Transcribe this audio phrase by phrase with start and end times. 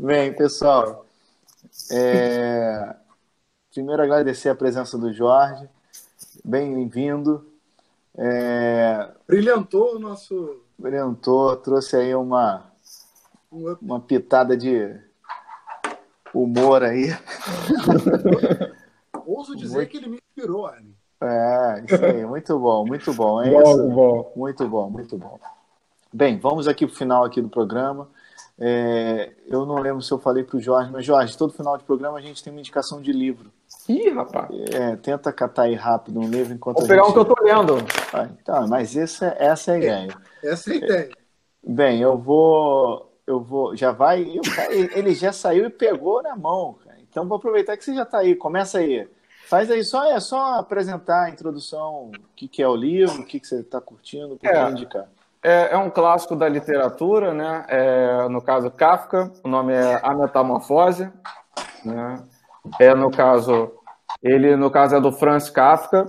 [0.00, 1.04] Bem, pessoal,
[1.90, 2.94] é...
[3.72, 5.68] primeiro agradecer a presença do Jorge,
[6.44, 7.44] bem-vindo.
[8.16, 9.10] É...
[9.26, 10.62] Brilhantou o nosso.
[10.78, 12.70] Brilhantou, trouxe aí uma,
[13.82, 14.96] uma pitada de
[16.32, 17.08] humor aí.
[19.26, 19.90] Ouso dizer muito...
[19.90, 20.94] que ele me inspirou, Armin.
[21.20, 23.42] É, isso aí, muito bom, muito bom.
[23.42, 24.32] É bom, bom.
[24.36, 25.40] Muito bom, muito bom.
[26.12, 28.08] Bem, vamos aqui para o final aqui do programa.
[28.60, 31.84] É, eu não lembro se eu falei para o Jorge, mas Jorge, todo final de
[31.84, 33.52] programa a gente tem uma indicação de livro.
[33.88, 34.50] Ih, rapaz.
[34.72, 36.78] É, tenta catar aí rápido um livro enquanto.
[36.78, 37.10] Vou pegar gente...
[37.10, 37.76] um que eu tô lendo.
[38.12, 40.16] Ah, então, mas essa, essa é a ideia.
[40.42, 41.10] Essa é a ideia.
[41.66, 43.12] Bem, eu vou.
[43.26, 43.76] Eu vou.
[43.76, 44.26] Já vai.
[44.94, 46.78] Ele já saiu e pegou na mão.
[46.84, 46.98] Cara.
[47.00, 48.34] Então vou aproveitar que você já está aí.
[48.34, 49.08] Começa aí.
[49.48, 53.24] Faz aí, só, é só apresentar a introdução, o que, que é o livro, o
[53.24, 54.70] que, que você está curtindo, o que é.
[54.70, 55.08] indicar.
[55.48, 57.64] É, é, um clássico da literatura, né?
[57.70, 61.10] É, no caso, Kafka, o nome é A Metamorfose.
[61.82, 62.22] Né?
[62.78, 63.72] É, no caso,
[64.22, 66.04] ele, no caso, é do Franz Kafka,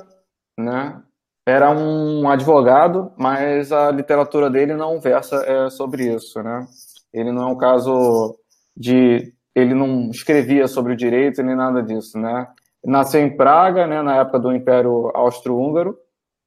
[0.60, 1.02] né?
[1.48, 6.67] Era um advogado, mas a literatura dele não versa é, sobre isso, né?
[7.14, 8.38] Ele não é um caso
[8.76, 9.34] de...
[9.56, 12.45] Ele não escrevia sobre o direito nem nada disso, né?
[12.84, 15.98] Nasceu em Praga, né, na época do Império Austro-Húngaro,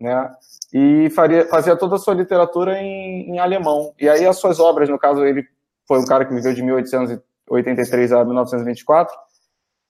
[0.03, 0.31] né?
[0.73, 3.93] e faria, fazia toda a sua literatura em, em, alemão.
[4.01, 5.47] E aí as suas obras, no caso, ele
[5.87, 9.15] foi um cara que viveu de 1883 a 1924,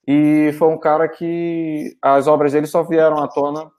[0.06, 3.70] e foi um cara que as obras dele só vieram à tona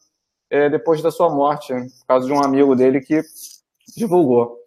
[0.50, 3.22] é, depois da sua morte, por causa de um amigo dele que
[3.98, 4.58] divulgou.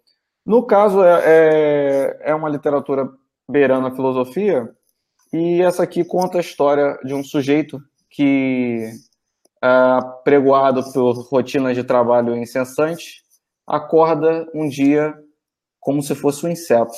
[0.45, 3.09] No caso, é, é, é uma literatura
[3.49, 4.69] beirando a filosofia,
[5.33, 8.91] e essa aqui conta a história de um sujeito que
[10.23, 13.21] pregoado por rotinas de trabalho incessantes,
[13.65, 15.13] acorda um dia
[15.79, 16.93] como se fosse um inseto.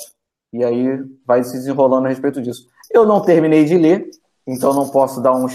[0.52, 2.66] E aí vai se desenrolando a respeito disso.
[2.90, 4.10] Eu não terminei de ler,
[4.46, 5.46] então não posso dar um,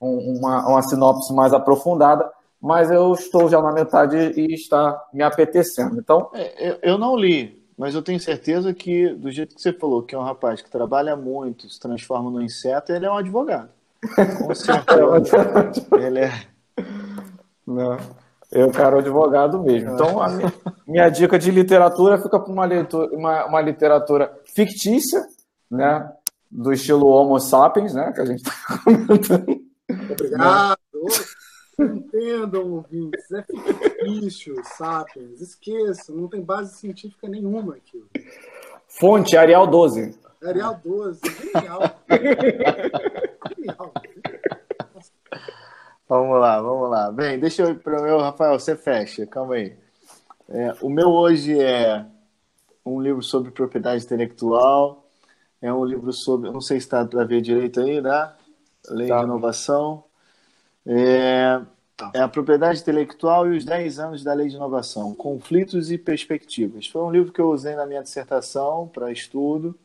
[0.00, 2.30] uma, uma sinopse mais aprofundada,
[2.60, 5.98] mas eu estou já na metade e está me apetecendo.
[5.98, 10.02] Então, é, eu não li, mas eu tenho certeza que, do jeito que você falou,
[10.02, 13.70] que é um rapaz que trabalha muito, se transforma num inseto, ele é um advogado.
[14.38, 15.86] Com certeza.
[15.98, 16.32] ele é.
[17.66, 17.98] Não.
[18.50, 19.92] Eu quero advogado mesmo.
[19.92, 20.52] Então, a minha,
[20.86, 22.66] minha dica de literatura fica para uma,
[23.12, 25.22] uma, uma, literatura fictícia,
[25.70, 26.10] né?
[26.50, 28.10] Do estilo Homo sapiens, né?
[28.14, 29.60] Que a gente está comentando.
[30.10, 30.78] Obrigado.
[31.78, 33.30] Entendam, ouvintes.
[33.32, 35.42] É fictício, sapiens.
[35.42, 38.02] Esqueça, não tem base científica nenhuma aqui.
[38.88, 40.18] Fonte, Arial 12.
[40.42, 41.20] Arial 12.
[41.52, 41.82] Genial.
[43.58, 43.92] Genial.
[46.08, 47.12] Vamos lá, vamos lá.
[47.12, 49.76] Bem, deixa eu ir para o meu, Rafael, você fecha, calma aí.
[50.48, 52.06] É, o meu hoje é
[52.82, 55.06] um livro sobre propriedade intelectual,
[55.60, 58.32] é um livro sobre, não sei se está para ver direito aí, né?
[58.88, 59.18] Lei tá.
[59.18, 60.02] de inovação.
[60.86, 61.60] É,
[61.94, 62.10] tá.
[62.14, 66.86] é a propriedade intelectual e os 10 anos da lei de inovação, conflitos e perspectivas.
[66.86, 69.78] Foi um livro que eu usei na minha dissertação para estudo.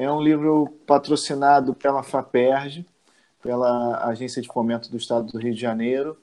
[0.00, 2.86] É um livro patrocinado pela FAPERJ,
[3.42, 6.16] pela Agência de Fomento do Estado do Rio de Janeiro.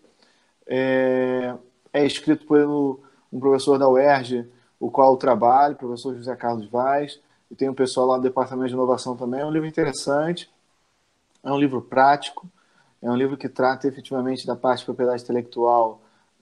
[0.66, 1.54] É,
[1.94, 2.60] é escrito por
[3.32, 4.50] um professor da UERJ,
[4.80, 7.20] o qual eu trabalho, o professor José Carlos Vaz,
[7.52, 9.42] e tem um pessoal lá do Departamento de Inovação também.
[9.42, 10.52] É um livro interessante,
[11.44, 12.50] é um livro prático,
[13.00, 16.02] é um livro que trata efetivamente da parte de propriedade intelectual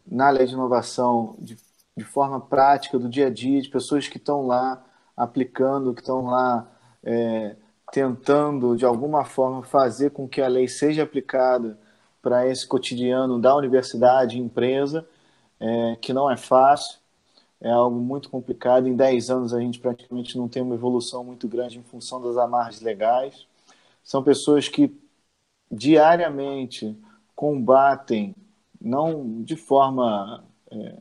[0.09, 1.57] na lei de inovação de,
[1.97, 4.81] de forma prática, do dia a dia, de pessoas que estão lá
[5.17, 6.71] aplicando, que estão lá
[7.05, 7.55] é,
[7.91, 11.79] tentando, de alguma forma, fazer com que a lei seja aplicada
[12.21, 15.07] para esse cotidiano da universidade e empresa,
[15.59, 16.99] é, que não é fácil,
[17.61, 18.87] é algo muito complicado.
[18.87, 22.37] Em 10 anos a gente praticamente não tem uma evolução muito grande em função das
[22.37, 23.47] amarras legais.
[24.03, 24.93] São pessoas que
[25.71, 26.97] diariamente
[27.35, 28.35] combatem,
[28.81, 30.95] não de forma é,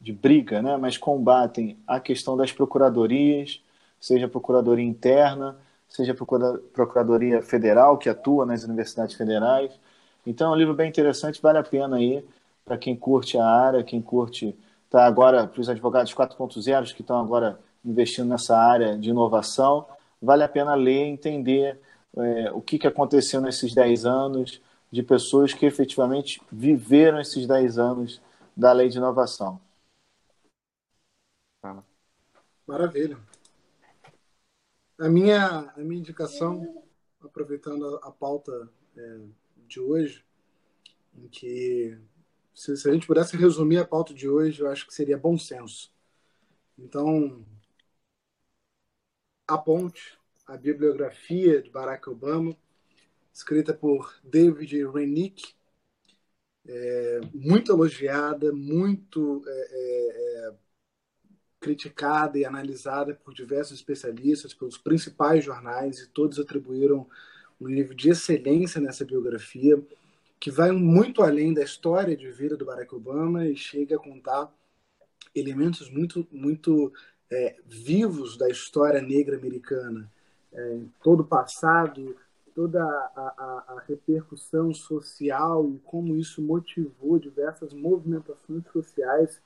[0.00, 3.62] de briga, né, mas combatem a questão das procuradorias,
[4.04, 5.56] seja procuradoria interna,
[5.88, 9.72] seja Procuradoria Federal, que atua nas universidades federais.
[10.26, 12.22] Então é um livro bem interessante, vale a pena aí
[12.66, 14.54] para quem curte a área, quem curte,
[14.84, 19.86] está agora, para os advogados 4.0 que estão agora investindo nessa área de inovação,
[20.20, 21.80] vale a pena ler, entender
[22.14, 24.60] é, o que, que aconteceu nesses 10 anos,
[24.92, 28.20] de pessoas que efetivamente viveram esses 10 anos
[28.54, 29.58] da lei de inovação.
[32.66, 33.33] Maravilha.
[34.98, 36.84] A minha, a minha indicação,
[37.20, 39.20] aproveitando a, a pauta é,
[39.66, 40.24] de hoje,
[41.16, 41.98] em que
[42.54, 45.36] se, se, a gente pudesse resumir a pauta de hoje, eu acho que seria bom
[45.36, 45.92] senso.
[46.78, 47.44] Então,
[49.46, 52.56] A Ponte, a bibliografia de Barack Obama,
[53.32, 55.54] escrita por David Renick,
[56.66, 60.54] é, muito elogiada, muito é, é, é,
[61.64, 67.06] criticada e analisada por diversos especialistas, pelos principais jornais, e todos atribuíram
[67.58, 69.82] um nível de excelência nessa biografia,
[70.38, 74.52] que vai muito além da história de vida do Barack Obama e chega a contar
[75.34, 76.92] elementos muito, muito
[77.32, 80.12] é, vivos da história negra americana,
[80.52, 82.14] é, todo o passado,
[82.54, 89.40] toda a, a, a, repercussão social e como isso motivou diversas movimentações sociais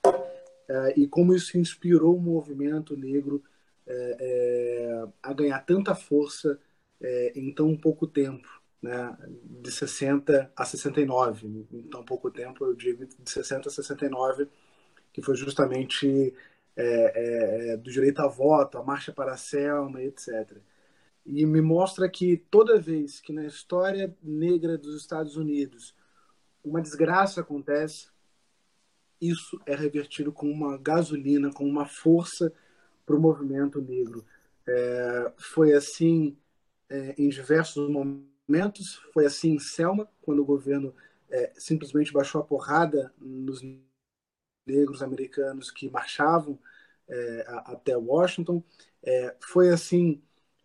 [0.95, 3.43] e como isso inspirou o movimento negro
[3.87, 6.59] é, é, a ganhar tanta força
[7.01, 8.47] é, em tão pouco tempo.
[8.81, 9.17] Né,
[9.61, 14.47] de 60 a 69, em tão pouco tempo, eu digo de 60 a 69,
[15.11, 16.33] que foi justamente
[16.77, 20.57] é, é, do direito a voto, a marcha para a Selma, etc.
[21.25, 25.93] E me mostra que toda vez que na história negra dos Estados Unidos
[26.63, 28.07] uma desgraça acontece,
[29.21, 32.53] isso é revertido com uma gasolina, com uma força
[33.05, 34.25] para o movimento negro.
[34.67, 36.37] É, foi assim
[36.89, 40.93] é, em diversos momentos, foi assim em Selma, quando o governo
[41.29, 43.61] é, simplesmente baixou a porrada nos
[44.65, 46.59] negros americanos que marchavam
[47.07, 48.63] é, até Washington.
[49.03, 50.21] É, foi assim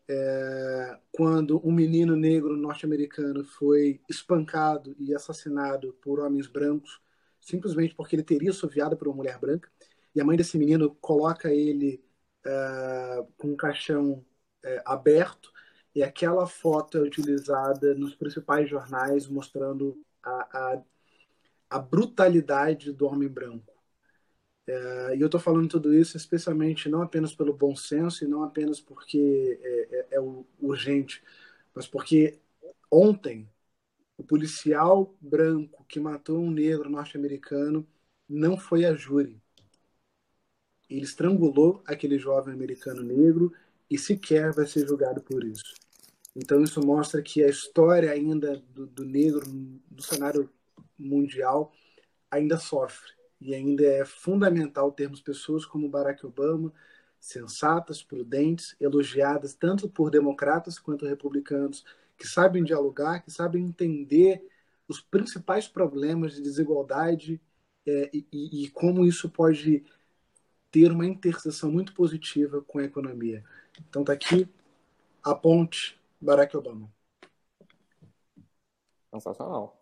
[0.08, 7.00] é, quando um menino negro norte-americano foi espancado e assassinado por homens brancos,
[7.44, 9.70] simplesmente porque ele teria soviado por uma mulher branca.
[10.14, 12.02] E a mãe desse menino coloca ele
[12.44, 14.24] é, com um caixão
[14.64, 15.52] é, aberto,
[15.94, 20.82] e aquela foto é utilizada nos principais jornais mostrando a, a,
[21.70, 23.72] a brutalidade do homem branco.
[24.66, 28.42] É, e eu estou falando tudo isso especialmente não apenas pelo bom senso e não
[28.42, 30.20] apenas porque é, é, é
[30.60, 31.22] urgente,
[31.74, 32.40] mas porque
[32.90, 33.48] ontem
[34.16, 37.86] o policial branco que matou um negro norte-americano
[38.28, 39.40] não foi a júri.
[40.88, 43.52] Ele estrangulou aquele jovem americano negro
[43.90, 45.74] e sequer vai ser julgado por isso.
[46.36, 50.50] Então isso mostra que a história ainda do, do negro do cenário
[50.98, 51.72] mundial
[52.30, 56.72] ainda sofre e ainda é fundamental termos pessoas como Barack Obama,
[57.20, 61.84] sensatas, prudentes, elogiadas tanto por democratas quanto republicanos,
[62.16, 64.46] que sabem dialogar, que sabem entender
[64.88, 67.40] os principais problemas de desigualdade
[67.86, 69.84] é, e, e, como isso pode
[70.70, 73.44] ter uma interseção muito positiva com a economia.
[73.88, 74.48] Então está aqui
[75.22, 76.90] a ponte Barack Obama.
[79.12, 79.80] Sensacional.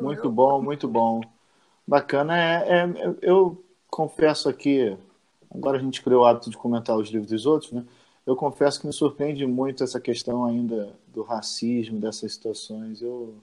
[0.00, 1.20] Muito bom, muito bom.
[1.86, 2.38] Bacana.
[2.38, 4.96] É, é, eu confesso aqui,
[5.50, 7.84] agora a gente criou o hábito de comentar os livros dos outros, né?
[8.26, 13.02] Eu confesso que me surpreende muito essa questão ainda do racismo, dessas situações.
[13.02, 13.34] Eu,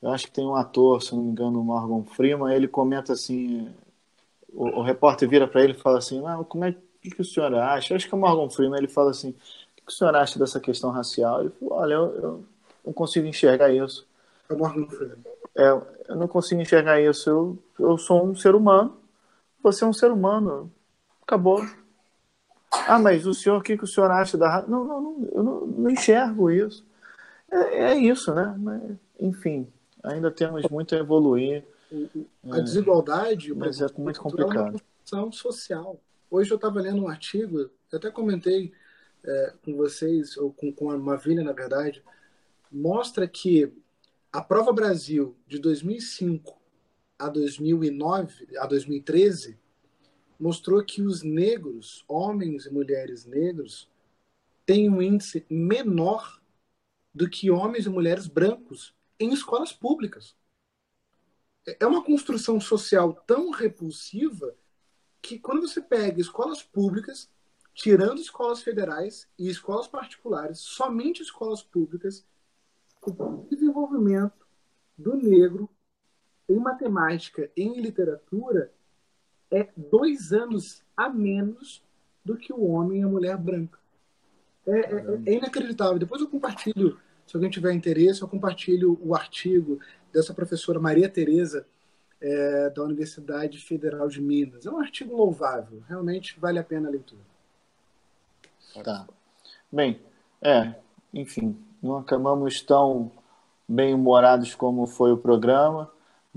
[0.00, 3.12] eu acho que tem um ator, se não me engano, o Morgan Freeman, ele comenta
[3.12, 3.68] assim,
[4.52, 7.24] o, o repórter vira para ele e fala assim, ah, como é que, que o
[7.24, 7.92] senhor acha?
[7.92, 9.34] Eu acho que é o Morgan Freeman, ele fala assim, o
[9.76, 11.40] que, o senhor acha dessa questão racial?
[11.40, 12.44] Ele falou, olha, eu, eu
[12.86, 14.06] não consigo enxergar isso.
[14.48, 15.18] É o Morgan Freeman.
[15.56, 15.70] É,
[16.08, 17.28] eu não consigo enxergar isso.
[17.28, 18.96] Eu, eu sou um ser humano.
[19.60, 20.70] Você é um ser humano.
[21.20, 21.66] Acabou.
[22.70, 25.42] Ah, mas o senhor, o que, que o senhor acha da Não, não, não eu
[25.42, 26.84] não, não enxergo isso.
[27.50, 28.54] É, é, isso, né?
[28.58, 28.82] Mas,
[29.18, 29.66] enfim,
[30.02, 31.64] ainda temos muito a evoluir.
[32.50, 34.56] A desigualdade mas é muito complicado.
[34.56, 35.98] É uma construção social.
[36.30, 38.72] Hoje eu estava lendo um artigo, eu até comentei
[39.24, 42.02] é, com vocês, ou com, com a Mavilha, na verdade,
[42.70, 43.72] mostra que
[44.30, 46.56] a Prova Brasil de 2005
[47.18, 49.58] a 2009, a 2013,
[50.38, 53.90] mostrou que os negros, homens e mulheres negros,
[54.64, 56.40] têm um índice menor
[57.12, 60.36] do que homens e mulheres brancos em escolas públicas.
[61.80, 64.54] É uma construção social tão repulsiva
[65.20, 67.28] que quando você pega escolas públicas,
[67.74, 72.24] tirando escolas federais e escolas particulares, somente escolas públicas,
[73.02, 74.46] o desenvolvimento
[74.96, 75.68] do negro
[76.48, 78.72] em matemática em literatura
[79.50, 81.82] é dois anos a menos
[82.24, 83.78] do que o homem e a mulher branca.
[84.66, 85.98] É, é, é, inacreditável.
[85.98, 89.80] Depois eu compartilho, se alguém tiver interesse, eu compartilho o artigo
[90.12, 91.66] dessa professora Maria Tereza
[92.20, 94.66] é, da Universidade Federal de Minas.
[94.66, 97.22] É um artigo louvável, realmente vale a pena a leitura.
[98.84, 99.06] Tá.
[99.72, 100.00] Bem,
[100.42, 100.74] é,
[101.12, 103.10] enfim, não acabamos tão
[103.66, 105.90] bem-humorados como foi o programa,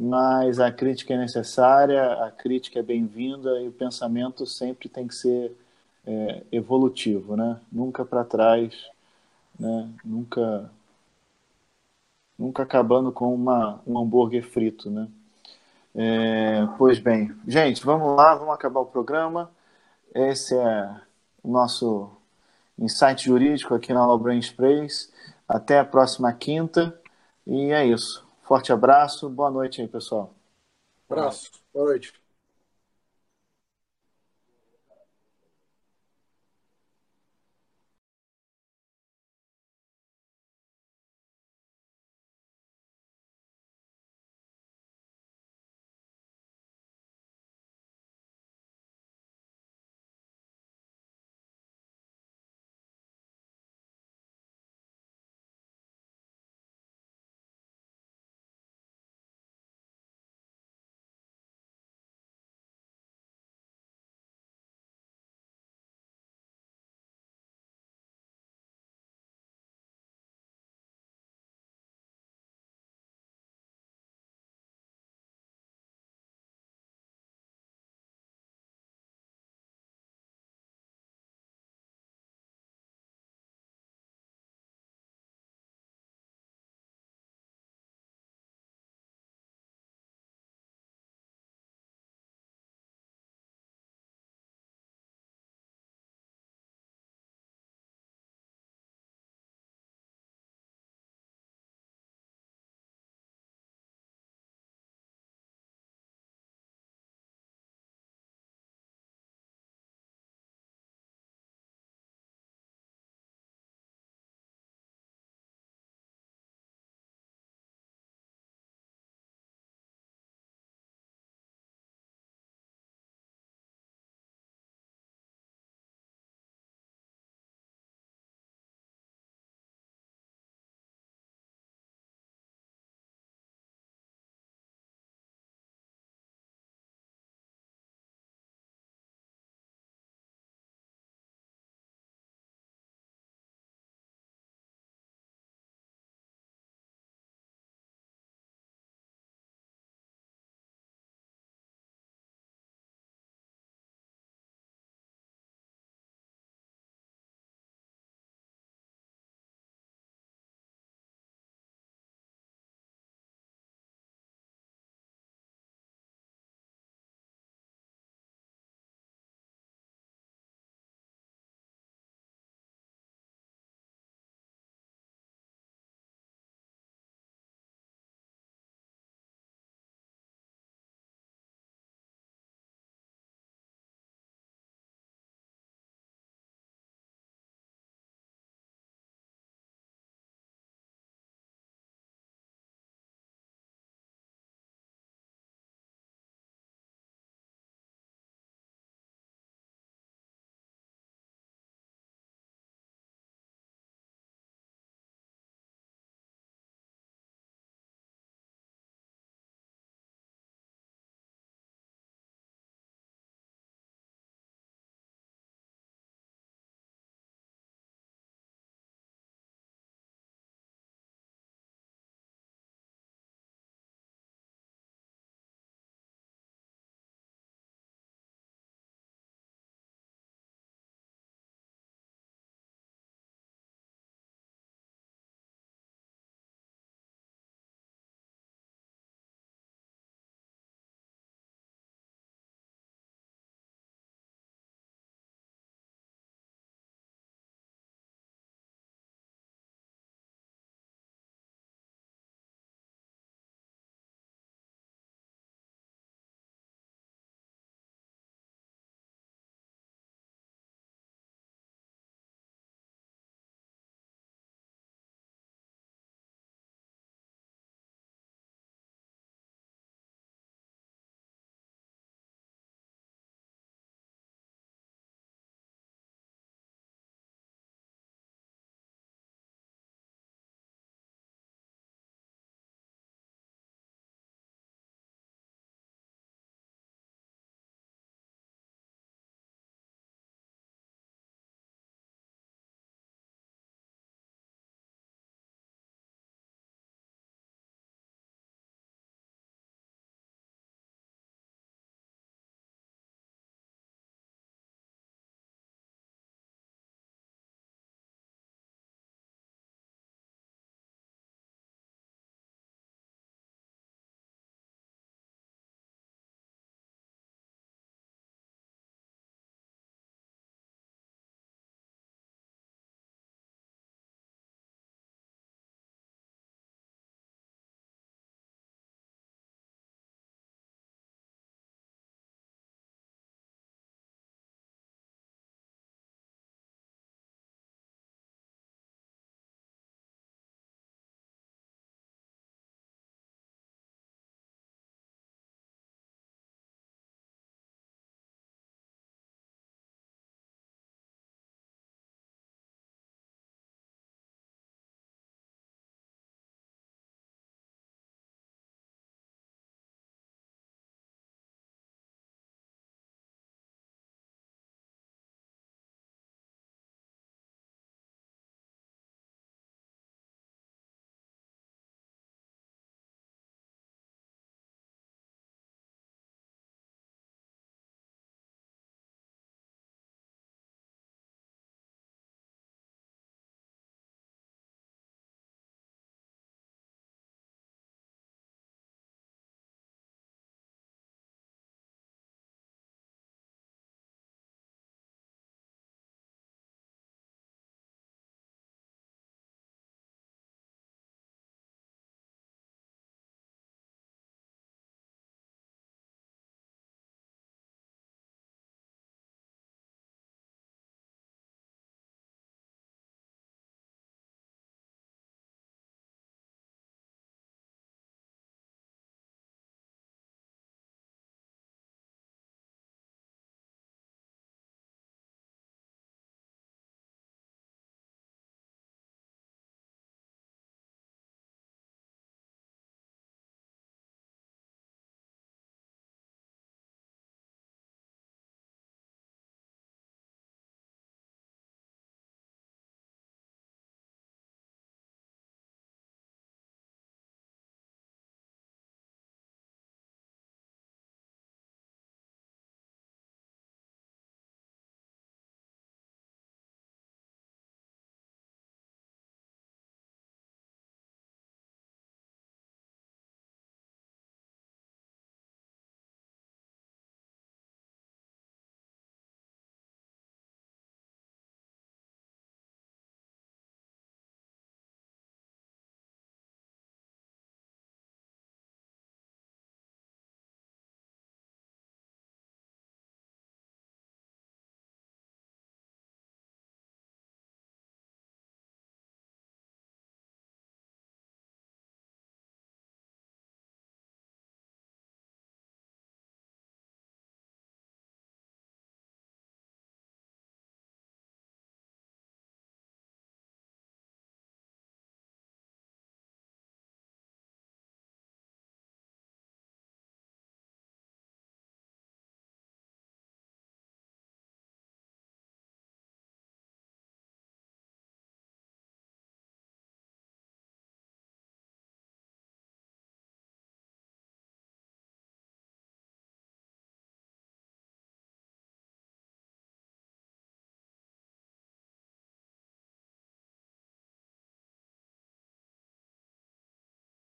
[0.03, 5.13] mas a crítica é necessária, a crítica é bem-vinda e o pensamento sempre tem que
[5.13, 5.55] ser
[6.07, 7.59] é, evolutivo, né?
[7.71, 8.89] Nunca para trás,
[9.59, 9.87] né?
[10.03, 10.71] Nunca,
[12.35, 15.07] nunca acabando com uma, um hambúrguer frito, né?
[15.93, 19.51] É, pois bem, gente, vamos lá, vamos acabar o programa.
[20.15, 20.95] Esse é
[21.43, 22.09] o nosso
[22.75, 25.13] insight jurídico aqui na Law Sprays.
[25.47, 26.99] Até a próxima quinta.
[27.45, 28.30] E é isso.
[28.43, 29.29] Forte abraço.
[29.29, 30.33] Boa noite aí, pessoal.
[31.09, 31.51] Abraço.
[31.73, 32.20] Boa noite.